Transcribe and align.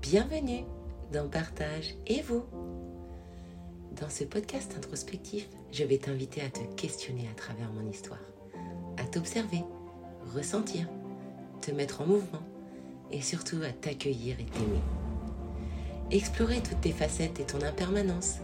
Bienvenue 0.00 0.64
dans 1.12 1.28
Partage 1.28 1.96
et 2.06 2.22
vous. 2.22 2.44
Dans 4.00 4.08
ce 4.08 4.22
podcast 4.22 4.72
introspectif, 4.76 5.48
je 5.72 5.82
vais 5.82 5.98
t'inviter 5.98 6.40
à 6.40 6.48
te 6.48 6.60
questionner 6.76 7.28
à 7.30 7.34
travers 7.34 7.70
mon 7.72 7.90
histoire, 7.90 8.22
à 8.96 9.02
t'observer, 9.04 9.64
ressentir, 10.34 10.86
te 11.60 11.72
mettre 11.72 12.00
en 12.00 12.06
mouvement 12.06 12.42
et 13.10 13.20
surtout 13.20 13.58
à 13.68 13.72
t'accueillir 13.72 14.38
et 14.38 14.44
t'aimer. 14.44 14.80
Explorer 16.12 16.62
toutes 16.62 16.80
tes 16.80 16.92
facettes 16.92 17.40
et 17.40 17.44
ton 17.44 17.60
impermanence, 17.62 18.36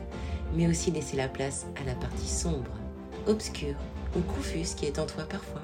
mais 0.57 0.67
aussi 0.67 0.91
laisser 0.91 1.17
la 1.17 1.29
place 1.29 1.67
à 1.81 1.85
la 1.85 1.95
partie 1.95 2.29
sombre, 2.29 2.73
obscure 3.29 3.77
ou 4.17 4.21
confuse 4.21 4.75
qui 4.75 4.87
est 4.87 4.99
en 4.99 5.07
toi 5.07 5.23
parfois. 5.25 5.63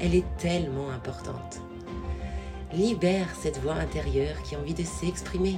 Elle 0.00 0.14
est 0.14 0.36
tellement 0.38 0.88
importante. 0.88 1.60
Libère 2.74 3.28
cette 3.40 3.58
voix 3.62 3.74
intérieure 3.74 4.42
qui 4.42 4.54
a 4.54 4.58
envie 4.58 4.74
de 4.74 4.82
s'exprimer. 4.82 5.56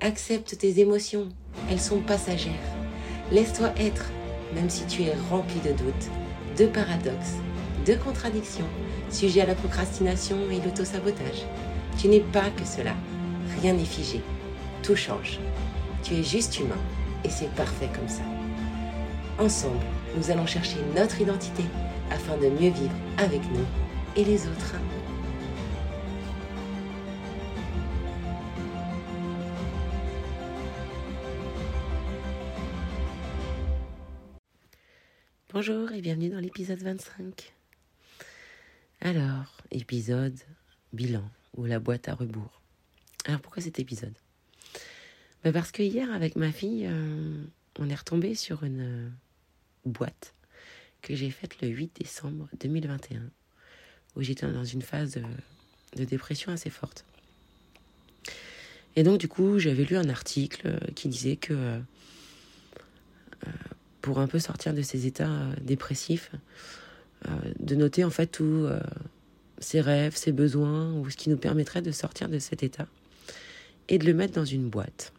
Accepte 0.00 0.56
tes 0.56 0.78
émotions, 0.78 1.30
elles 1.68 1.80
sont 1.80 1.98
passagères. 1.98 2.52
Laisse-toi 3.32 3.70
être, 3.76 4.06
même 4.54 4.70
si 4.70 4.86
tu 4.86 5.02
es 5.02 5.14
rempli 5.30 5.58
de 5.60 5.72
doutes, 5.72 6.10
de 6.56 6.66
paradoxes, 6.66 7.38
de 7.84 7.94
contradictions, 7.94 8.68
sujet 9.10 9.40
à 9.40 9.46
la 9.46 9.56
procrastination 9.56 10.36
et 10.52 10.60
l'autosabotage. 10.64 11.44
Tu 11.98 12.06
n'es 12.06 12.20
pas 12.20 12.50
que 12.50 12.64
cela. 12.64 12.94
Rien 13.60 13.72
n'est 13.72 13.84
figé. 13.84 14.22
Tout 14.84 14.94
change. 14.94 15.40
Tu 16.04 16.14
es 16.14 16.22
juste 16.22 16.60
humain 16.60 16.78
et 17.24 17.30
c'est 17.30 17.52
parfait 17.56 17.90
comme 17.92 18.08
ça. 18.08 18.22
Ensemble, 19.40 19.84
nous 20.16 20.30
allons 20.30 20.46
chercher 20.46 20.76
notre 20.94 21.20
identité 21.20 21.64
afin 22.12 22.36
de 22.36 22.48
mieux 22.48 22.70
vivre 22.70 22.94
avec 23.18 23.42
nous 23.52 23.66
et 24.16 24.24
les 24.24 24.46
autres. 24.46 24.76
Bonjour 35.60 35.90
et 35.90 36.00
bienvenue 36.00 36.28
dans 36.28 36.38
l'épisode 36.38 36.78
25. 36.78 37.52
Alors, 39.00 39.56
épisode 39.72 40.38
bilan 40.92 41.28
ou 41.56 41.64
la 41.64 41.80
boîte 41.80 42.06
à 42.06 42.14
rebours. 42.14 42.62
Alors 43.24 43.40
pourquoi 43.40 43.60
cet 43.60 43.80
épisode? 43.80 44.14
Ben 45.42 45.52
Parce 45.52 45.72
que 45.72 45.82
hier 45.82 46.12
avec 46.12 46.36
ma 46.36 46.52
fille, 46.52 46.86
euh, 46.86 47.42
on 47.76 47.88
est 47.88 47.94
retombé 47.96 48.36
sur 48.36 48.62
une 48.62 48.82
euh, 48.82 49.08
boîte 49.84 50.32
que 51.02 51.16
j'ai 51.16 51.30
faite 51.30 51.60
le 51.60 51.66
8 51.66 52.02
décembre 52.02 52.48
2021, 52.60 53.22
où 54.14 54.22
j'étais 54.22 54.46
dans 54.46 54.64
une 54.64 54.82
phase 54.82 55.20
de, 55.96 56.04
dépression 56.04 56.52
assez 56.52 56.70
forte. 56.70 57.04
Et 58.94 59.02
donc 59.02 59.18
du 59.18 59.26
coup, 59.26 59.58
j'avais 59.58 59.82
lu 59.82 59.96
un 59.96 60.08
article 60.08 60.78
qui 60.94 61.08
disait 61.08 61.34
que 61.34 61.52
euh, 61.52 61.80
pour 64.08 64.20
un 64.20 64.26
peu 64.26 64.38
sortir 64.38 64.72
de 64.72 64.80
ces 64.80 65.06
états 65.06 65.44
dépressifs, 65.60 66.32
de 67.60 67.74
noter 67.74 68.04
en 68.04 68.10
fait 68.10 68.26
tous 68.28 68.66
ses 69.58 69.82
rêves, 69.82 70.16
ses 70.16 70.32
besoins, 70.32 70.94
ou 70.94 71.10
ce 71.10 71.16
qui 71.16 71.28
nous 71.28 71.36
permettrait 71.36 71.82
de 71.82 71.92
sortir 71.92 72.30
de 72.30 72.38
cet 72.38 72.62
état, 72.62 72.86
et 73.90 73.98
de 73.98 74.06
le 74.06 74.14
mettre 74.14 74.32
dans 74.32 74.46
une 74.46 74.70
boîte. 74.70 75.12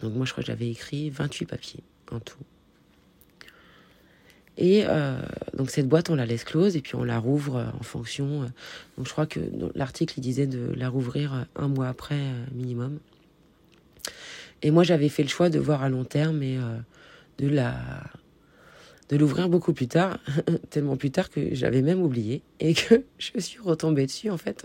Donc 0.00 0.14
moi, 0.14 0.26
je 0.26 0.30
crois 0.30 0.44
que 0.44 0.46
j'avais 0.46 0.70
écrit 0.70 1.10
28 1.10 1.46
papiers 1.46 1.82
en 2.12 2.20
tout. 2.20 2.38
Et 4.58 4.84
euh, 4.86 5.20
donc 5.54 5.70
cette 5.70 5.88
boîte, 5.88 6.08
on 6.08 6.14
la 6.14 6.24
laisse 6.24 6.44
close 6.44 6.76
et 6.76 6.80
puis 6.80 6.94
on 6.94 7.04
la 7.04 7.18
rouvre 7.18 7.66
en 7.78 7.82
fonction. 7.82 8.42
Euh, 8.42 8.46
donc 8.96 9.06
je 9.06 9.12
crois 9.12 9.26
que 9.26 9.40
l'article 9.74 10.14
il 10.18 10.22
disait 10.22 10.46
de 10.46 10.72
la 10.74 10.88
rouvrir 10.88 11.46
un 11.56 11.68
mois 11.68 11.88
après 11.88 12.14
euh, 12.14 12.44
minimum. 12.54 12.98
Et 14.62 14.70
moi 14.70 14.82
j'avais 14.82 15.10
fait 15.10 15.22
le 15.22 15.28
choix 15.28 15.50
de 15.50 15.58
voir 15.58 15.82
à 15.82 15.90
long 15.90 16.04
terme 16.04 16.42
et 16.42 16.58
de 17.38 17.48
la 17.48 17.74
de 19.08 19.16
l'ouvrir 19.16 19.48
beaucoup 19.48 19.72
plus 19.72 19.86
tard, 19.86 20.18
tellement 20.70 20.96
plus 20.96 21.12
tard 21.12 21.30
que 21.30 21.54
j'avais 21.54 21.80
même 21.80 22.02
oublié 22.02 22.42
et 22.58 22.74
que 22.74 23.04
je 23.18 23.38
suis 23.38 23.60
retombée 23.60 24.06
dessus 24.06 24.30
en 24.30 24.38
fait 24.38 24.64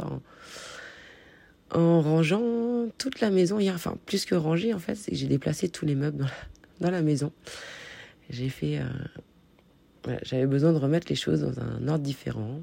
en 1.74 2.02
rangeant 2.02 2.88
toute 2.98 3.22
la 3.22 3.30
maison 3.30 3.60
hier. 3.60 3.74
Enfin, 3.76 3.98
plus 4.06 4.26
que 4.26 4.36
ranger, 4.36 4.74
en 4.74 4.80
fait, 4.80 4.96
c'est 4.96 5.12
que 5.12 5.18
j'ai 5.18 5.28
déplacé 5.28 5.70
tous 5.70 5.86
les 5.86 5.96
meubles 5.96 6.28
dans 6.80 6.92
la, 6.92 7.02
maison. 7.02 7.32
J'ai 8.30 8.50
fait. 8.50 8.80
Euh, 8.80 10.18
j'avais 10.24 10.48
besoin 10.48 10.74
de 10.74 10.78
remettre 10.78 11.08
les 11.10 11.16
choses 11.16 11.42
dans 11.42 11.60
un 11.60 11.88
ordre 11.88 12.04
différent. 12.04 12.62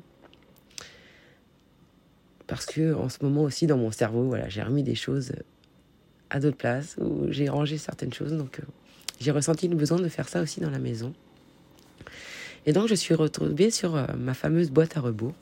Parce 2.47 2.67
que 2.67 2.95
en 2.95 3.09
ce 3.09 3.19
moment 3.23 3.43
aussi, 3.43 3.67
dans 3.67 3.77
mon 3.77 3.91
cerveau, 3.91 4.25
voilà, 4.25 4.49
j'ai 4.49 4.63
remis 4.63 4.83
des 4.83 4.95
choses 4.95 5.33
à 6.31 6.41
d'autres 6.41 6.57
places, 6.57 6.97
où 6.99 7.27
j'ai 7.31 7.49
rangé 7.49 7.79
certaines 7.79 8.13
choses. 8.13 8.33
Donc, 8.33 8.61
euh, 8.61 8.65
j'ai 9.21 9.31
ressenti 9.31 9.69
le 9.69 9.77
besoin 9.77 9.99
de 9.99 10.09
faire 10.09 10.29
ça 10.29 10.43
aussi 10.43 10.61
dans 10.61 10.71
la 10.71 10.79
maison. 10.79 11.13
Et 12.67 12.73
donc, 12.73 12.89
je 12.89 12.95
suis 12.95 13.15
retrouvée 13.15 13.71
sur 13.71 13.97
euh, 13.97 14.07
ma 14.17 14.35
fameuse 14.35 14.71
boîte 14.71 14.97
à 14.97 15.01
rebours 15.01 15.35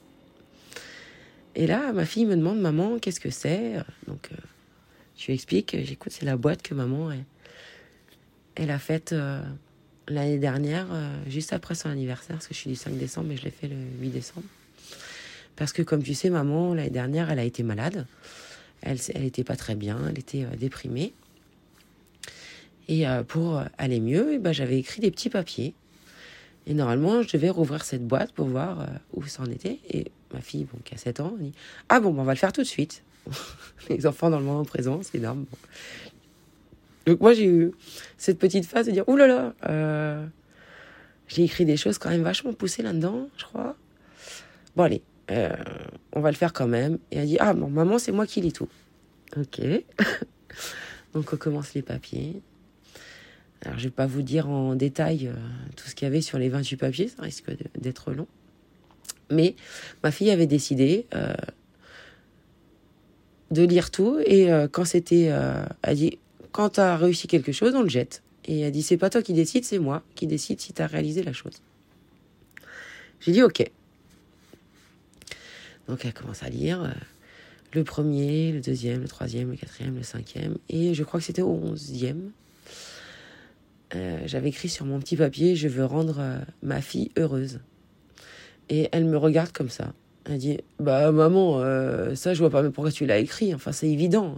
et 1.57 1.67
là, 1.67 1.91
ma 1.95 2.05
fille 2.05 2.27
me 2.27 2.37
demande, 2.37 2.61
maman, 2.61 2.99
qu'est-ce 2.99 3.19
que 3.19 3.31
c'est? 3.31 3.77
Donc, 4.07 4.29
euh, 4.31 4.37
je 5.17 5.27
lui 5.27 5.33
explique, 5.33 5.75
j'écoute, 5.85 6.13
c'est 6.13 6.27
la 6.27 6.37
boîte 6.37 6.61
que 6.61 6.75
maman, 6.75 7.11
elle, 8.57 8.71
a 8.71 8.79
faite 8.79 9.15
euh, 9.15 9.43
l'année 10.07 10.37
dernière, 10.37 10.87
euh, 10.93 11.09
juste 11.27 11.55
après 11.55 11.75
son 11.75 11.89
anniversaire, 11.89 12.37
parce 12.37 12.47
que 12.47 12.53
je 12.53 12.59
suis 12.59 12.71
du 12.71 12.77
5 12.77 12.99
décembre, 12.99 13.29
mais 13.29 13.39
je 13.39 13.45
l'ai 13.45 13.51
fait 13.51 13.69
le 13.69 13.77
8 14.03 14.11
décembre. 14.11 14.47
Parce 15.57 15.73
que, 15.73 15.81
comme 15.81 16.03
tu 16.03 16.13
sais, 16.13 16.29
maman, 16.29 16.75
l'année 16.75 16.91
dernière, 16.91 17.31
elle 17.31 17.39
a 17.39 17.45
été 17.45 17.63
malade. 17.63 18.07
Elle 18.83 18.99
n'était 19.19 19.43
pas 19.43 19.57
très 19.57 19.77
bien, 19.77 19.99
elle 20.11 20.19
était 20.19 20.45
déprimée. 20.59 21.15
Et 22.89 23.05
pour 23.27 23.63
aller 23.79 24.01
mieux, 24.01 24.35
eh 24.35 24.39
ben, 24.39 24.53
j'avais 24.53 24.79
écrit 24.79 25.01
des 25.01 25.11
petits 25.11 25.31
papiers. 25.31 25.75
Et 26.67 26.75
normalement, 26.75 27.23
je 27.23 27.33
devais 27.33 27.51
rouvrir 27.51 27.85
cette 27.85 28.07
boîte 28.07 28.33
pour 28.33 28.47
voir 28.47 28.87
où 29.13 29.25
ça 29.27 29.43
en 29.43 29.47
était. 29.47 29.81
Et 29.91 30.13
ma 30.33 30.41
fille, 30.41 30.65
bon, 30.65 30.79
qui 30.85 30.95
a 30.95 30.99
7 30.99 31.21
ans, 31.21 31.35
dit 31.39 31.53
Ah 31.89 32.01
bon, 32.01 32.15
on 32.17 32.23
va 32.23 32.33
le 32.33 32.39
faire 32.39 32.53
tout 32.53 32.63
de 32.63 32.67
suite. 32.67 33.03
Les 33.89 34.07
enfants 34.07 34.31
dans 34.31 34.39
le 34.39 34.45
moment 34.45 34.65
présent, 34.65 35.01
c'est 35.03 35.19
énorme. 35.19 35.47
Donc 37.07 37.21
moi, 37.21 37.33
j'ai 37.33 37.47
eu 37.47 37.73
cette 38.19 38.39
petite 38.39 38.67
phase 38.67 38.87
de 38.87 38.93
dire 38.93 39.09
Ouh 39.09 39.17
là 39.17 39.27
là, 39.27 39.55
euh, 39.69 40.27
j'ai 41.29 41.45
écrit 41.45 41.65
des 41.65 41.77
choses 41.77 41.99
quand 41.99 42.11
même 42.11 42.23
vachement 42.23 42.53
poussées 42.53 42.83
là-dedans, 42.83 43.29
je 43.37 43.45
crois. 43.45 43.77
Bon, 44.75 44.85
allez, 44.85 45.03
euh, 45.31 45.51
on 46.13 46.21
va 46.21 46.31
le 46.31 46.37
faire 46.37 46.53
quand 46.53 46.67
même. 46.67 46.99
Et 47.11 47.19
elle 47.19 47.27
dit 47.27 47.39
Ah 47.39 47.55
bon, 47.55 47.69
maman, 47.69 47.99
c'est 47.99 48.13
moi 48.13 48.27
qui 48.27 48.41
lis 48.41 48.53
tout. 48.53 48.69
Ok. 49.37 49.61
Donc 51.15 51.33
on 51.33 51.37
commence 51.37 51.75
les 51.75 51.83
papiers. 51.83 52.43
Je 53.77 53.85
vais 53.85 53.91
pas 53.91 54.07
vous 54.07 54.23
dire 54.23 54.49
en 54.49 54.75
détail 54.75 55.29
euh, 55.29 55.35
tout 55.77 55.89
ce 55.89 55.95
qu'il 55.95 56.07
y 56.07 56.09
avait 56.09 56.21
sur 56.21 56.39
les 56.39 56.49
28 56.49 56.77
papiers, 56.77 57.09
ça 57.09 57.23
risque 57.23 57.51
d'être 57.79 58.13
long. 58.13 58.27
Mais 59.31 59.57
ma 60.03 60.11
fille 60.11 60.31
avait 60.31 60.47
décidé 60.47 61.07
euh, 61.15 61.35
de 63.51 63.63
lire 63.63 63.91
tout 63.91 64.19
et 64.25 64.53
euh, 64.53 64.69
quand 64.69 64.85
c'était, 64.85 65.29
euh, 65.31 65.65
elle 65.83 65.97
dit, 65.97 66.19
quand 66.53 66.71
tu 66.71 66.81
as 66.81 66.97
réussi 66.97 67.27
quelque 67.27 67.53
chose, 67.53 67.75
on 67.75 67.83
le 67.83 67.89
jette. 67.89 68.23
Et 68.45 68.61
elle 68.61 68.73
dit, 68.73 68.83
c'est 68.83 68.97
pas 68.97 69.11
toi 69.11 69.23
qui 69.23 69.33
décide, 69.33 69.65
c'est 69.65 69.79
moi 69.79 70.03
qui 70.15 70.27
décide 70.27 70.61
si 70.61 70.73
tu 70.73 70.81
as 70.81 70.87
réalisé 70.87 71.23
la 71.23 71.33
chose. 71.33 71.61
J'ai 73.21 73.33
dit, 73.33 73.43
ok. 73.43 73.69
Donc 75.89 76.05
elle 76.05 76.15
commence 76.15 76.43
à 76.43 76.49
lire 76.49 76.95
le 77.73 77.85
premier, 77.85 78.53
le 78.53 78.61
deuxième, 78.61 79.03
le 79.03 79.09
troisième, 79.09 79.51
le 79.51 79.57
quatrième, 79.57 79.97
le 79.97 80.03
cinquième. 80.03 80.57
Et 80.69 80.95
je 80.95 81.03
crois 81.03 81.21
que 81.21 81.27
c'était 81.27 81.43
au 81.43 81.53
onzième. 81.53 82.31
J'avais 83.93 84.49
écrit 84.49 84.69
sur 84.69 84.85
mon 84.85 84.99
petit 84.99 85.17
papier, 85.17 85.57
je 85.57 85.69
veux 85.69 85.85
rendre 85.85 86.21
ma 86.63 86.81
fille 86.81 87.13
heureuse. 87.17 87.61
Et 88.69 88.89
elle 88.93 89.05
me 89.05 89.17
regarde 89.17 89.53
comme 89.53 89.69
ça. 89.69 89.93
Elle 90.25 90.39
dit 90.39 90.59
Bah, 90.81 91.13
maman, 91.13 91.61
euh, 91.61 92.15
ça, 92.15 92.35
je 92.35 92.41
vois 92.41 92.51
pas 92.51 92.69
pourquoi 92.71 92.91
tu 92.91 93.07
l'as 93.07 93.19
écrit? 93.19 93.55
Enfin, 93.55 93.73
c'est 93.73 93.89
évident. 93.89 94.37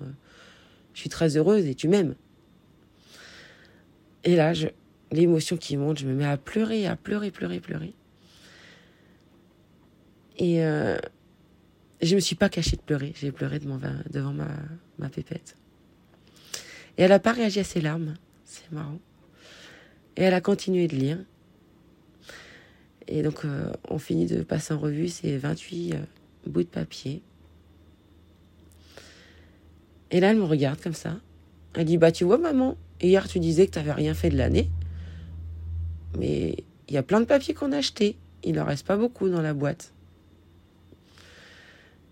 Je 0.92 1.00
suis 1.00 1.08
très 1.08 1.36
heureuse 1.36 1.66
et 1.66 1.74
tu 1.74 1.88
m'aimes. 1.88 2.14
Et 4.24 4.36
là, 4.36 4.52
l'émotion 5.10 5.56
qui 5.56 5.76
monte, 5.76 5.98
je 5.98 6.06
me 6.06 6.14
mets 6.14 6.26
à 6.26 6.36
pleurer, 6.36 6.86
à 6.86 6.96
pleurer, 6.96 7.30
pleurer, 7.30 7.60
pleurer. 7.60 7.94
Et 10.36 10.64
euh, 10.64 10.98
je 12.02 12.14
me 12.14 12.20
suis 12.20 12.36
pas 12.36 12.48
cachée 12.48 12.76
de 12.76 12.82
pleurer. 12.82 13.14
J'ai 13.18 13.32
pleuré 13.32 13.58
devant, 13.58 14.32
ma, 14.32 14.48
ma 14.98 15.08
pépette. 15.08 15.56
Et 16.98 17.02
elle 17.02 17.12
a 17.12 17.18
pas 17.18 17.32
réagi 17.32 17.60
à 17.60 17.64
ses 17.64 17.80
larmes. 17.80 18.14
C'est 18.44 18.70
marrant. 18.72 18.98
Et 20.18 20.22
elle 20.22 20.34
a 20.34 20.40
continué 20.40 20.88
de 20.88 20.96
lire. 20.96 21.18
Et 23.06 23.22
donc, 23.22 23.44
euh, 23.44 23.72
on 23.88 23.98
finit 23.98 24.26
de 24.26 24.42
passer 24.42 24.74
en 24.74 24.78
revue 24.78 25.06
ces 25.06 25.38
28 25.38 25.94
euh, 25.94 25.98
bouts 26.44 26.64
de 26.64 26.68
papier. 26.68 27.22
Et 30.10 30.18
là, 30.18 30.32
elle 30.32 30.38
me 30.38 30.44
regarde 30.44 30.80
comme 30.80 30.92
ça. 30.92 31.20
Elle 31.74 31.84
dit 31.84 31.98
Bah, 31.98 32.10
tu 32.10 32.24
vois, 32.24 32.36
maman, 32.36 32.76
hier 33.00 33.28
tu 33.28 33.38
disais 33.38 33.68
que 33.68 33.70
tu 33.70 33.78
n'avais 33.78 33.92
rien 33.92 34.12
fait 34.12 34.28
de 34.28 34.36
l'année. 34.36 34.68
Mais 36.18 36.64
il 36.88 36.94
y 36.94 36.98
a 36.98 37.04
plein 37.04 37.20
de 37.20 37.26
papiers 37.26 37.54
qu'on 37.54 37.70
a 37.70 37.76
achetés. 37.76 38.16
Il 38.42 38.56
n'en 38.56 38.64
reste 38.64 38.84
pas 38.84 38.96
beaucoup 38.96 39.28
dans 39.28 39.40
la 39.40 39.54
boîte. 39.54 39.92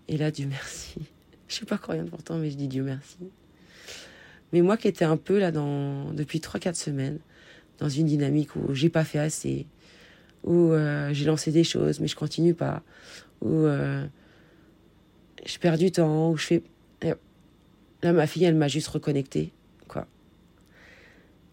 Et 0.07 0.15
là, 0.15 0.31
Dieu 0.31 0.47
merci. 0.47 1.01
Je 1.49 1.55
suis 1.55 1.65
pas 1.65 1.77
croyante 1.77 2.09
pourtant, 2.09 2.37
mais 2.37 2.51
je 2.51 2.55
dis 2.55 2.67
Dieu 2.67 2.83
merci. 2.83 3.17
Mais 4.53 4.61
moi 4.61 4.77
qui 4.77 4.87
étais 4.87 5.05
un 5.05 5.17
peu 5.17 5.39
là 5.39 5.51
dans, 5.51 6.13
depuis 6.13 6.39
3-4 6.39 6.75
semaines, 6.75 7.19
dans 7.79 7.89
une 7.89 8.07
dynamique 8.07 8.55
où 8.55 8.73
j'ai 8.73 8.89
pas 8.89 9.03
fait 9.03 9.19
assez, 9.19 9.67
où 10.43 10.71
euh, 10.71 11.13
j'ai 11.13 11.25
lancé 11.25 11.51
des 11.51 11.63
choses, 11.63 11.99
mais 11.99 12.07
je 12.07 12.15
continue 12.15 12.53
pas, 12.53 12.81
où 13.41 13.65
euh, 13.65 14.05
je 15.45 15.57
perds 15.59 15.77
du 15.77 15.91
temps, 15.91 16.31
où 16.31 16.37
je 16.37 16.45
fais. 16.45 16.63
Là, 18.03 18.13
ma 18.13 18.27
fille, 18.27 18.43
elle 18.43 18.55
m'a 18.55 18.67
juste 18.67 18.89
reconnecté, 18.89 19.51
quoi. 19.87 20.07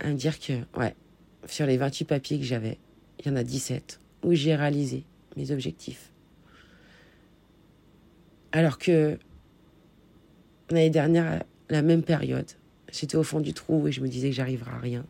À 0.01 0.09
me 0.09 0.15
dire 0.15 0.39
que, 0.39 0.53
ouais, 0.79 0.95
sur 1.47 1.65
les 1.67 1.79
28 1.79 2.05
papiers 2.05 2.39
que 2.39 2.45
j'avais, 2.45 2.79
il 3.19 3.27
y 3.27 3.31
en 3.31 3.37
a 3.37 3.43
17 3.43 4.01
où 4.25 4.35
j'ai 4.35 4.55
réalisé 4.55 5.05
mes 5.37 5.51
objectifs. 5.51 6.11
Alors 8.53 8.79
que 8.79 9.19
l'année 10.71 10.91
dernière, 10.91 11.43
la 11.71 11.83
même 11.83 12.03
période, 12.03 12.51
j'étais 12.93 13.17
au 13.17 13.23
fond 13.23 13.41
du 13.41 13.55
trou 13.55 13.89
et 13.89 13.93
je 13.93 14.01
me 14.01 14.09
disais 14.09 14.31
que 14.31 14.37
j'arriverai 14.37 14.71
à 14.71 14.79
rien. 14.79 15.07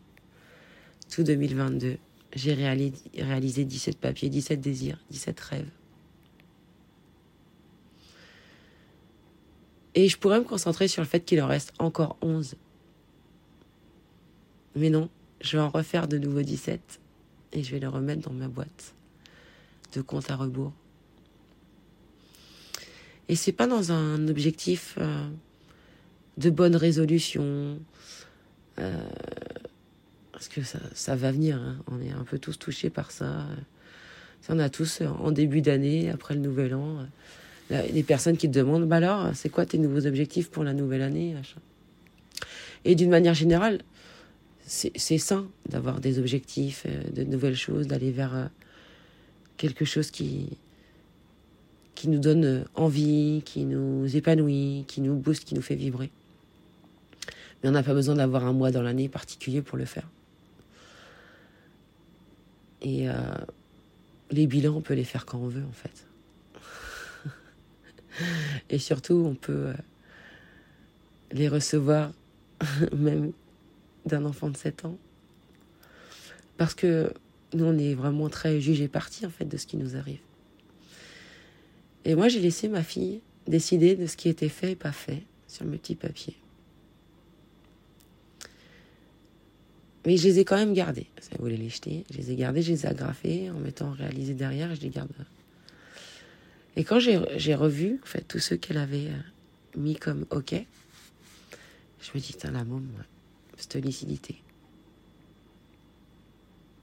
Tout 1.14 1.22
2022, 1.22 1.98
j'ai 2.34 2.54
réalisé 2.54 3.64
17 3.64 3.98
papiers, 3.98 4.28
17 4.28 4.60
désirs, 4.60 4.98
17 5.10 5.38
rêves. 5.38 5.70
Et 9.94 10.08
je 10.08 10.18
pourrais 10.18 10.40
me 10.40 10.44
concentrer 10.44 10.88
sur 10.88 11.02
le 11.02 11.06
fait 11.06 11.20
qu'il 11.20 11.40
en 11.40 11.46
reste 11.46 11.72
encore 11.78 12.16
11. 12.20 12.56
Mais 14.74 14.90
non, 14.90 15.08
je 15.40 15.56
vais 15.56 15.62
en 15.62 15.68
refaire 15.68 16.08
de 16.08 16.18
nouveau 16.18 16.42
17 16.42 16.98
et 17.52 17.62
je 17.62 17.70
vais 17.70 17.78
les 17.78 17.86
remettre 17.86 18.28
dans 18.28 18.34
ma 18.34 18.48
boîte 18.48 18.96
de 19.92 20.00
compte 20.00 20.28
à 20.32 20.34
rebours. 20.34 20.72
Et 23.28 23.36
c'est 23.36 23.52
pas 23.52 23.68
dans 23.68 23.92
un 23.92 24.26
objectif 24.26 24.96
euh, 24.98 25.28
de 26.38 26.50
bonne 26.50 26.74
résolution, 26.74 27.78
euh, 28.80 29.08
parce 30.34 30.48
que 30.48 30.62
ça, 30.62 30.80
ça 30.92 31.16
va 31.16 31.30
venir. 31.30 31.56
Hein. 31.56 31.76
On 31.90 32.02
est 32.02 32.10
un 32.10 32.24
peu 32.24 32.38
tous 32.38 32.58
touchés 32.58 32.90
par 32.90 33.12
ça. 33.12 33.46
On 34.50 34.58
a 34.58 34.68
tous 34.68 35.00
en 35.00 35.30
début 35.30 35.62
d'année, 35.62 36.10
après 36.10 36.34
le 36.34 36.40
nouvel 36.40 36.74
an, 36.74 36.98
des 37.70 38.02
personnes 38.02 38.36
qui 38.36 38.50
te 38.50 38.58
demandent 38.58 38.86
bah 38.86 38.96
alors, 38.96 39.30
c'est 39.34 39.48
quoi 39.48 39.64
tes 39.64 39.78
nouveaux 39.78 40.06
objectifs 40.06 40.50
pour 40.50 40.64
la 40.64 40.74
nouvelle 40.74 41.00
année 41.00 41.34
Et 42.84 42.94
d'une 42.94 43.08
manière 43.08 43.32
générale, 43.32 43.80
c'est 44.66 45.18
sain 45.18 45.46
d'avoir 45.68 46.00
des 46.00 46.18
objectifs, 46.18 46.84
euh, 46.86 47.02
de 47.14 47.22
nouvelles 47.22 47.56
choses, 47.56 47.86
d'aller 47.86 48.10
vers 48.10 48.50
quelque 49.56 49.84
chose 49.84 50.10
qui, 50.10 50.58
qui 51.94 52.08
nous 52.08 52.18
donne 52.18 52.64
envie, 52.74 53.42
qui 53.44 53.64
nous 53.64 54.16
épanouit, 54.16 54.84
qui 54.88 55.00
nous 55.00 55.14
booste, 55.14 55.44
qui 55.44 55.54
nous 55.54 55.62
fait 55.62 55.74
vibrer. 55.74 56.10
Mais 57.62 57.68
on 57.68 57.72
n'a 57.72 57.82
pas 57.82 57.94
besoin 57.94 58.14
d'avoir 58.14 58.44
un 58.44 58.52
mois 58.52 58.70
dans 58.70 58.82
l'année 58.82 59.08
particulier 59.08 59.62
pour 59.62 59.78
le 59.78 59.84
faire. 59.84 60.08
Et 62.84 63.08
euh, 63.08 63.14
les 64.30 64.46
bilans, 64.46 64.76
on 64.76 64.82
peut 64.82 64.94
les 64.94 65.04
faire 65.04 65.26
quand 65.26 65.38
on 65.38 65.48
veut, 65.48 65.64
en 65.64 65.72
fait. 65.72 66.06
Et 68.70 68.78
surtout, 68.78 69.24
on 69.26 69.34
peut 69.34 69.68
euh, 69.68 69.74
les 71.32 71.48
recevoir 71.48 72.12
même 72.96 73.32
d'un 74.04 74.24
enfant 74.26 74.50
de 74.50 74.56
7 74.56 74.84
ans. 74.84 74.98
Parce 76.58 76.74
que 76.74 77.12
nous, 77.54 77.64
on 77.64 77.78
est 77.78 77.94
vraiment 77.94 78.28
très 78.28 78.60
jugé 78.60 78.86
parti, 78.86 79.24
en 79.24 79.30
fait, 79.30 79.46
de 79.46 79.56
ce 79.56 79.66
qui 79.66 79.78
nous 79.78 79.96
arrive. 79.96 80.20
Et 82.04 82.14
moi, 82.14 82.28
j'ai 82.28 82.40
laissé 82.40 82.68
ma 82.68 82.82
fille 82.82 83.22
décider 83.46 83.96
de 83.96 84.06
ce 84.06 84.16
qui 84.16 84.28
était 84.28 84.50
fait 84.50 84.72
et 84.72 84.76
pas 84.76 84.92
fait 84.92 85.22
sur 85.48 85.64
mes 85.64 85.78
petits 85.78 85.94
papiers. 85.94 86.36
Mais 90.04 90.16
je 90.16 90.28
les 90.28 90.40
ai 90.40 90.44
quand 90.44 90.56
même 90.56 90.74
gardés. 90.74 91.06
Ça 91.20 91.36
voulait 91.38 91.56
les 91.56 91.70
jeter. 91.70 92.04
Je 92.10 92.18
les 92.18 92.32
ai 92.32 92.36
gardés, 92.36 92.62
je 92.62 92.72
les 92.72 92.84
ai 92.84 92.88
agrafés 92.88 93.50
en 93.50 93.58
mettant 93.58 93.92
réalisé 93.92 94.34
derrière 94.34 94.74
je 94.74 94.80
les 94.80 94.90
garde. 94.90 95.10
Et 96.76 96.84
quand 96.84 96.98
j'ai 96.98 97.54
revu 97.54 98.00
en 98.02 98.06
fait, 98.06 98.22
tous 98.22 98.40
ceux 98.40 98.56
qu'elle 98.56 98.78
avait 98.78 99.06
euh, 99.06 99.18
mis 99.76 99.96
comme 99.96 100.26
OK, 100.30 100.54
je 102.00 102.10
me 102.14 102.20
dis, 102.20 102.36
la 102.42 102.64
môme, 102.64 102.88
cette 103.56 103.76
lucidité. 103.76 104.42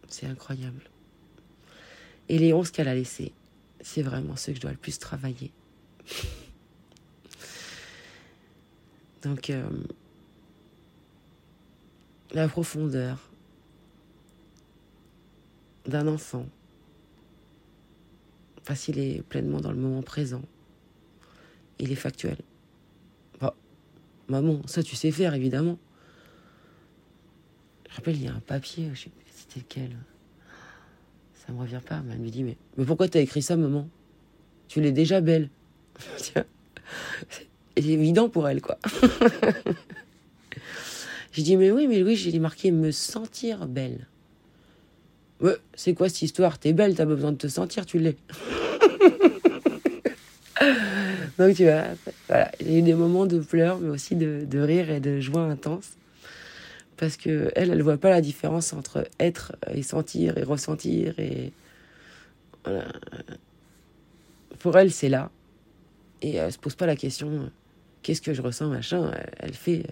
C'est 0.08 0.26
incroyable. 0.26 0.82
Et 2.30 2.40
les 2.40 2.54
11 2.54 2.72
qu'elle 2.72 2.88
a 2.88 2.96
laissés, 2.96 3.34
c'est 3.82 4.02
vraiment 4.02 4.36
ceux 4.36 4.54
que 4.54 4.58
je 4.58 4.62
dois 4.62 4.72
le 4.72 4.78
plus 4.78 4.98
travailler. 4.98 5.52
Donc, 9.22 9.50
euh, 9.50 9.70
la 12.34 12.48
profondeur 12.48 13.30
d'un 15.86 16.08
enfant, 16.08 16.46
parce 18.66 18.84
qu'il 18.84 19.00
est 19.00 19.22
pleinement 19.24 19.60
dans 19.60 19.72
le 19.72 19.78
moment 19.78 20.02
présent, 20.02 20.44
il 21.80 21.92
est 21.92 21.96
factuel. 21.96 22.38
Bon, 23.40 23.52
maman, 24.28 24.62
ça 24.68 24.84
tu 24.84 24.96
sais 24.96 25.12
faire 25.12 25.34
évidemment. 25.34 25.78
Je 27.90 27.96
rappelle, 27.98 28.16
il 28.16 28.24
y 28.24 28.28
a 28.28 28.34
un 28.34 28.40
papier, 28.40 28.90
je 28.94 29.02
sais 29.02 29.10
pas, 29.10 29.22
c'était 29.36 29.60
lequel 29.60 29.98
Ça 31.34 31.52
me 31.52 31.60
revient 31.60 31.82
pas, 31.86 32.02
mais 32.02 32.14
elle 32.14 32.22
me 32.22 32.30
dit, 32.30 32.44
mais, 32.44 32.56
mais 32.78 32.86
pourquoi 32.86 33.10
t'as 33.10 33.20
écrit 33.20 33.42
ça, 33.42 33.58
maman? 33.58 33.90
Tu 34.68 34.80
l'es 34.80 34.94
déjà 34.94 35.20
belle. 35.20 35.50
C'est 36.18 36.46
évident 37.76 38.30
pour 38.30 38.48
elle, 38.48 38.62
quoi. 38.62 38.78
J'ai 41.32 41.44
dit, 41.44 41.56
mais 41.58 41.72
oui, 41.72 41.88
mais 41.88 42.00
Louis, 42.00 42.16
j'ai 42.16 42.38
marqué 42.40 42.72
me 42.72 42.92
sentir 42.92 43.68
belle. 43.68 44.08
Ouais, 45.40 45.56
c'est 45.74 45.94
quoi 45.94 46.10
cette 46.10 46.22
histoire? 46.24 46.60
T'es 46.60 46.74
belle, 46.74 46.96
t'as 46.96 47.06
besoin 47.06 47.32
de 47.32 47.38
te 47.38 47.48
sentir, 47.48 47.86
tu 47.86 48.00
l'es. 48.00 48.18
Donc 51.40 51.56
tu 51.56 51.64
vois, 51.64 51.86
voilà, 52.28 52.52
il 52.60 52.72
y 52.72 52.76
a 52.76 52.80
eu 52.80 52.82
des 52.84 52.94
moments 52.94 53.26
de 53.26 53.40
pleurs, 53.40 53.80
mais 53.80 53.90
aussi 53.90 54.16
de, 54.16 54.60
rire 54.60 54.92
et 54.92 55.00
de 55.00 55.20
joie 55.20 55.42
intense. 55.42 55.98
Parce 56.98 57.18
que 57.18 57.52
elle, 57.56 57.72
elle 57.72 57.82
voit 57.82 57.98
pas 57.98 58.12
la 58.12 58.22
différence 58.22 58.74
entre 58.74 59.08
être 59.20 59.56
et 59.74 59.82
sentir 59.82 60.38
et 60.38 60.44
ressentir 60.44 61.18
et 61.18 61.52
pour 64.60 64.78
elle 64.78 64.92
c'est 64.92 65.10
là. 65.10 65.32
Et 66.22 66.36
elle 66.36 66.52
se 66.52 66.60
pose 66.60 66.76
pas 66.76 66.86
la 66.86 66.96
question 66.96 67.50
qu'est-ce 68.04 68.22
que 68.22 68.36
je 68.36 68.44
ressens 68.44 68.68
machin? 68.68 69.12
Elle 69.40 69.56
fait 69.56 69.88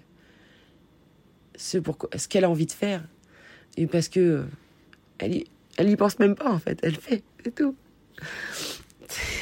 ce 1.59 1.77
pourquoi 1.77 2.09
ce 2.17 2.27
qu'elle 2.27 2.45
a 2.45 2.49
envie 2.49 2.65
de 2.65 2.71
faire 2.71 3.03
et 3.77 3.85
parce 3.87 4.09
que 4.09 4.45
elle 5.19 5.35
y, 5.35 5.45
elle 5.77 5.89
y 5.89 5.95
pense 5.95 6.17
même 6.19 6.35
pas 6.35 6.51
en 6.51 6.59
fait 6.59 6.79
elle 6.81 6.95
fait 6.95 7.23
c'est 7.43 7.53
tout 7.53 7.75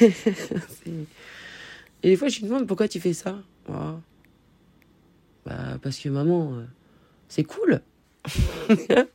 et 2.02 2.08
des 2.10 2.16
fois 2.16 2.28
je 2.28 2.40
lui 2.40 2.46
demande 2.46 2.66
pourquoi 2.66 2.88
tu 2.88 3.00
fais 3.00 3.12
ça? 3.12 3.38
Bah 3.66 4.00
parce 5.82 5.98
que 5.98 6.08
maman 6.08 6.54
euh, 6.54 6.64
c'est 7.28 7.44
cool. 7.44 7.80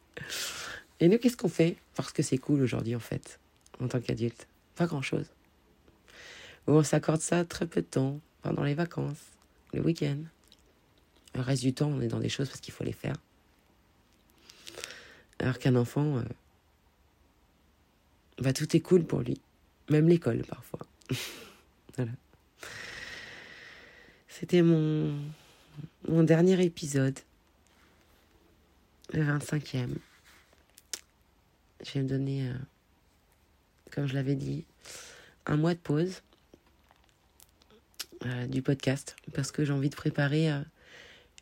Et 0.99 1.09
nous, 1.09 1.17
qu'est-ce 1.17 1.35
qu'on 1.35 1.49
fait? 1.49 1.75
Parce 1.95 2.13
que 2.13 2.23
c'est 2.23 2.37
cool 2.37 2.61
aujourd'hui, 2.61 2.95
en 2.95 2.99
fait, 2.99 3.39
en 3.81 3.87
tant 3.87 3.99
qu'adulte. 3.99 4.47
Pas 4.75 4.85
grand-chose. 4.85 5.25
On 6.65 6.81
s'accorde 6.83 7.19
ça 7.19 7.43
très 7.43 7.65
peu 7.65 7.81
de 7.81 7.87
temps, 7.87 8.21
pendant 8.41 8.63
les 8.63 8.73
vacances, 8.73 9.21
le 9.73 9.81
week-end. 9.81 10.19
Le 11.35 11.41
reste 11.41 11.63
du 11.63 11.73
temps, 11.73 11.87
on 11.87 12.01
est 12.01 12.07
dans 12.07 12.19
des 12.19 12.29
choses 12.29 12.47
parce 12.47 12.61
qu'il 12.61 12.73
faut 12.73 12.83
les 12.83 12.93
faire. 12.93 13.15
Alors 15.39 15.57
qu'un 15.57 15.75
enfant, 15.75 16.17
euh, 16.17 16.23
bah, 18.39 18.53
tout 18.53 18.75
est 18.75 18.79
cool 18.79 19.03
pour 19.03 19.21
lui. 19.21 19.41
Même 19.89 20.07
l'école, 20.07 20.43
parfois. 20.43 20.79
voilà. 21.97 22.11
C'était 24.27 24.61
mon, 24.61 25.19
mon 26.07 26.23
dernier 26.23 26.63
épisode 26.63 27.19
le 29.11 29.23
25e. 29.23 29.95
Je 31.85 31.91
vais 31.93 32.01
me 32.01 32.07
donner, 32.07 32.49
euh, 32.49 32.53
comme 33.91 34.07
je 34.07 34.13
l'avais 34.13 34.35
dit, 34.35 34.65
un 35.45 35.57
mois 35.57 35.73
de 35.73 35.79
pause 35.79 36.21
euh, 38.25 38.47
du 38.47 38.61
podcast 38.61 39.15
parce 39.33 39.51
que 39.51 39.65
j'ai 39.65 39.73
envie 39.73 39.89
de 39.89 39.95
préparer 39.95 40.49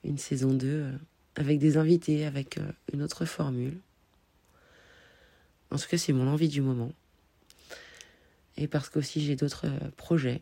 une 0.03 0.17
saison 0.17 0.53
2 0.53 0.91
avec 1.36 1.60
des 1.60 1.77
invités, 1.77 2.25
avec 2.25 2.60
une 2.93 3.01
autre 3.01 3.25
formule. 3.25 3.77
En 5.70 5.77
tout 5.77 5.88
cas, 5.88 5.98
c'est 5.98 6.13
mon 6.13 6.27
envie 6.27 6.50
du 6.50 6.62
moment. 6.62 6.91
Et 8.58 8.67
parce 8.67 8.89
qu'aussi 8.89 9.22
j'ai 9.22 9.36
d'autres 9.36 9.67
projets 9.96 10.41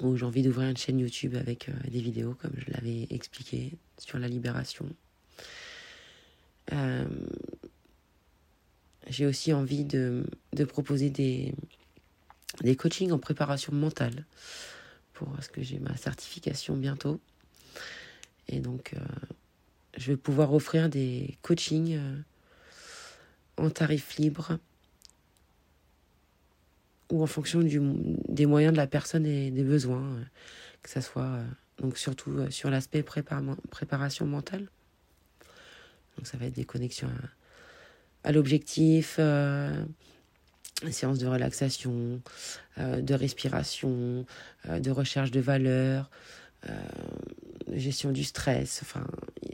où 0.00 0.16
j'ai 0.16 0.24
envie 0.24 0.42
d'ouvrir 0.42 0.68
une 0.68 0.76
chaîne 0.76 1.00
YouTube 1.00 1.34
avec 1.34 1.68
des 1.88 2.00
vidéos, 2.00 2.34
comme 2.34 2.52
je 2.56 2.70
l'avais 2.70 3.08
expliqué, 3.10 3.72
sur 3.98 4.18
la 4.18 4.28
libération. 4.28 4.88
Euh, 6.72 7.04
j'ai 9.08 9.26
aussi 9.26 9.52
envie 9.52 9.84
de, 9.84 10.24
de 10.52 10.64
proposer 10.64 11.10
des, 11.10 11.54
des 12.62 12.76
coachings 12.76 13.12
en 13.12 13.18
préparation 13.18 13.72
mentale 13.72 14.24
pour 15.14 15.34
ce 15.42 15.48
que 15.48 15.62
j'ai 15.62 15.78
ma 15.78 15.96
certification 15.96 16.76
bientôt. 16.76 17.20
Et 18.48 18.60
donc, 18.60 18.94
euh, 18.94 19.00
je 19.96 20.12
vais 20.12 20.16
pouvoir 20.16 20.54
offrir 20.54 20.88
des 20.88 21.36
coachings 21.42 21.96
euh, 21.96 22.16
en 23.56 23.70
tarif 23.70 24.16
libre 24.16 24.58
ou 27.10 27.22
en 27.22 27.26
fonction 27.26 27.60
des 27.62 28.46
moyens 28.46 28.72
de 28.72 28.76
la 28.76 28.86
personne 28.86 29.26
et 29.26 29.50
des 29.50 29.62
besoins, 29.62 30.04
euh, 30.04 30.24
que 30.82 30.90
ce 30.90 31.00
soit 31.00 31.40
donc 31.78 31.96
surtout 31.96 32.50
sur 32.50 32.70
l'aspect 32.70 33.02
préparation 33.02 34.26
mentale. 34.26 34.68
Donc 36.16 36.26
ça 36.26 36.36
va 36.36 36.46
être 36.46 36.54
des 36.54 36.64
connexions 36.64 37.08
à, 38.24 38.32
l'objectif, 38.32 39.16
euh, 39.18 39.84
séances 40.90 41.18
de 41.18 41.26
relaxation, 41.26 42.20
de 42.76 43.14
respiration, 43.14 44.26
de 44.68 44.90
recherche 44.90 45.30
de 45.30 45.40
valeur, 45.40 46.10
gestion 47.72 48.12
du 48.12 48.24
stress. 48.24 48.80
Enfin, 48.82 49.06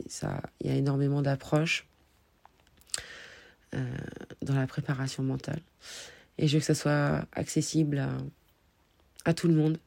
ça, 0.09 0.43
il 0.61 0.69
y 0.69 0.71
a 0.71 0.77
énormément 0.77 1.23
d'approches 1.23 1.87
euh, 3.75 3.97
dans 4.43 4.55
la 4.55 4.67
préparation 4.67 5.23
mentale. 5.23 5.61
Et 6.39 6.49
je 6.49 6.55
veux 6.55 6.61
que 6.61 6.67
ça 6.67 6.75
soit 6.75 7.27
accessible 7.33 8.07
à, 9.25 9.35
tout 9.35 9.49
le 9.49 9.55
monde. 9.55 9.79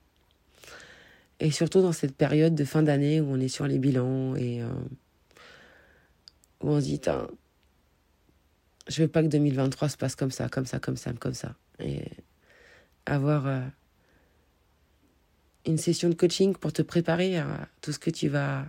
Et 1.39 1.51
surtout 1.51 1.81
dans 1.81 1.91
cette 1.93 2.15
période 2.15 2.55
de 2.55 2.65
fin 2.65 2.83
d'année 2.83 3.21
où 3.21 3.31
on 3.31 3.39
est 3.39 3.47
sur 3.47 3.67
les 3.67 3.77
bilans 3.77 4.35
et 4.35 4.61
euh, 4.61 4.69
où 6.61 6.69
on 6.69 6.81
se 6.81 6.85
dit, 6.85 7.01
je 8.87 9.01
veux 9.01 9.07
pas 9.07 9.21
que 9.21 9.27
2023 9.27 9.89
se 9.89 9.97
passe 9.97 10.15
comme 10.15 10.31
ça, 10.31 10.49
comme 10.49 10.65
ça, 10.65 10.79
comme 10.79 10.97
ça, 10.97 11.13
comme 11.13 11.35
ça. 11.35 11.55
Et 11.79 12.03
avoir 13.05 13.45
euh, 13.45 13.61
une 15.67 15.77
session 15.77 16.09
de 16.09 16.13
coaching 16.15 16.55
pour 16.55 16.73
te 16.73 16.81
préparer 16.81 17.37
à 17.37 17.67
tout 17.81 17.91
ce 17.91 17.99
que 17.99 18.09
tu 18.09 18.29
vas 18.29 18.65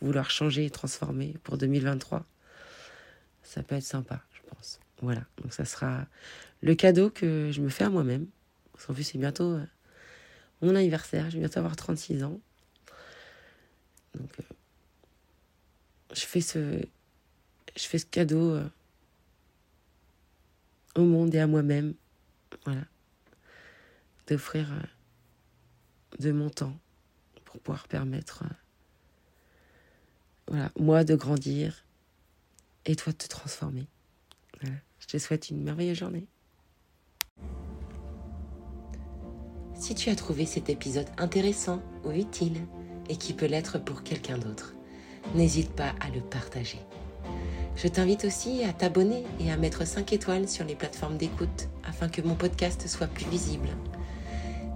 vouloir 0.00 0.30
changer 0.30 0.66
et 0.66 0.70
transformer 0.70 1.34
pour 1.42 1.56
2023. 1.56 2.24
Ça 3.42 3.62
peut 3.62 3.76
être 3.76 3.84
sympa, 3.84 4.22
je 4.32 4.40
pense. 4.50 4.78
Voilà, 5.00 5.22
donc 5.42 5.52
ça 5.52 5.64
sera 5.64 6.06
le 6.60 6.74
cadeau 6.74 7.10
que 7.10 7.50
je 7.50 7.60
me 7.60 7.68
fais 7.68 7.84
à 7.84 7.90
moi-même. 7.90 8.26
Parce 8.72 8.86
plus, 8.86 9.04
c'est 9.04 9.18
bientôt 9.18 9.52
euh, 9.52 9.64
mon 10.60 10.74
anniversaire, 10.74 11.30
je 11.30 11.36
vais 11.36 11.40
bientôt 11.40 11.60
avoir 11.60 11.76
36 11.76 12.22
ans. 12.24 12.40
Donc, 14.14 14.30
euh, 14.40 14.54
je 16.14 16.20
fais 16.20 16.40
ce, 16.40 16.80
je 17.76 17.82
fais 17.82 17.98
ce 17.98 18.06
cadeau 18.06 18.52
euh, 18.52 18.68
au 20.94 21.02
monde 21.02 21.34
et 21.34 21.40
à 21.40 21.46
moi-même. 21.46 21.94
Voilà. 22.64 22.82
D'offrir 24.26 24.68
de 26.18 26.32
mon 26.32 26.50
temps 26.50 26.76
pour 27.44 27.60
pouvoir 27.60 27.88
permettre, 27.88 28.44
euh, 28.44 28.54
voilà, 30.48 30.70
moi 30.78 31.04
de 31.04 31.14
grandir 31.14 31.84
et 32.86 32.96
toi 32.96 33.12
de 33.12 33.18
te 33.18 33.28
transformer. 33.28 33.86
Je 34.62 35.06
te 35.06 35.18
souhaite 35.18 35.50
une 35.50 35.62
merveilleuse 35.62 35.98
journée. 35.98 36.26
Si 39.74 39.94
tu 39.94 40.10
as 40.10 40.16
trouvé 40.16 40.44
cet 40.44 40.68
épisode 40.70 41.06
intéressant 41.18 41.80
ou 42.04 42.10
utile 42.10 42.66
et 43.08 43.16
qui 43.16 43.32
peut 43.32 43.46
l'être 43.46 43.78
pour 43.78 44.02
quelqu'un 44.02 44.36
d'autre, 44.36 44.74
n'hésite 45.34 45.70
pas 45.70 45.94
à 46.00 46.10
le 46.10 46.20
partager. 46.20 46.80
Je 47.76 47.86
t'invite 47.86 48.24
aussi 48.24 48.64
à 48.64 48.72
t'abonner 48.72 49.24
et 49.38 49.52
à 49.52 49.56
mettre 49.56 49.86
5 49.86 50.12
étoiles 50.12 50.48
sur 50.48 50.64
les 50.64 50.74
plateformes 50.74 51.16
d'écoute 51.16 51.68
afin 51.84 52.08
que 52.08 52.20
mon 52.20 52.34
podcast 52.34 52.88
soit 52.88 53.06
plus 53.06 53.28
visible. 53.28 53.68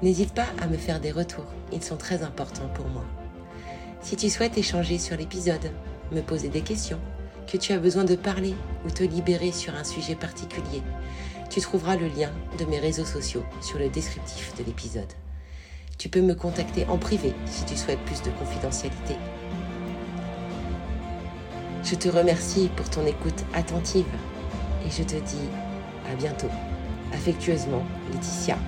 N'hésite 0.02 0.34
pas 0.34 0.46
à 0.60 0.66
me 0.66 0.76
faire 0.76 0.98
des 0.98 1.12
retours, 1.12 1.46
ils 1.72 1.82
sont 1.82 1.96
très 1.96 2.24
importants 2.24 2.68
pour 2.74 2.88
moi. 2.88 3.04
Si 4.00 4.16
tu 4.16 4.28
souhaites 4.30 4.58
échanger 4.58 4.98
sur 4.98 5.16
l'épisode, 5.16 5.70
me 6.10 6.22
poser 6.22 6.48
des 6.48 6.62
questions, 6.62 6.98
que 7.46 7.56
tu 7.56 7.72
as 7.72 7.78
besoin 7.78 8.02
de 8.02 8.16
parler 8.16 8.56
ou 8.84 8.90
te 8.90 9.04
libérer 9.04 9.52
sur 9.52 9.76
un 9.76 9.84
sujet 9.84 10.16
particulier, 10.16 10.82
tu 11.50 11.60
trouveras 11.60 11.94
le 11.94 12.08
lien 12.08 12.32
de 12.58 12.64
mes 12.64 12.80
réseaux 12.80 13.04
sociaux 13.04 13.44
sur 13.60 13.78
le 13.78 13.88
descriptif 13.90 14.52
de 14.56 14.64
l'épisode. 14.64 15.12
Tu 15.98 16.08
peux 16.08 16.20
me 16.20 16.34
contacter 16.34 16.84
en 16.86 16.98
privé 16.98 17.32
si 17.46 17.64
tu 17.64 17.76
souhaites 17.76 18.00
plus 18.00 18.22
de 18.22 18.30
confidentialité. 18.30 19.14
Je 21.84 21.94
te 21.94 22.08
remercie 22.08 22.70
pour 22.74 22.90
ton 22.90 23.06
écoute 23.06 23.44
attentive 23.54 24.06
et 24.84 24.90
je 24.90 25.04
te 25.04 25.14
dis 25.14 25.48
à 26.10 26.16
bientôt. 26.16 26.50
Affectueusement, 27.12 27.84
Laetitia. 28.12 28.58